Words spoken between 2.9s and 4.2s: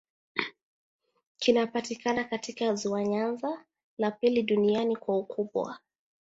Nyanza, la